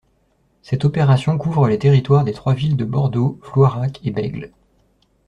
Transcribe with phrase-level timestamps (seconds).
[0.63, 4.51] Cette opération couvre les territoires des trois villes de Bordeaux, Floirac et Bègles...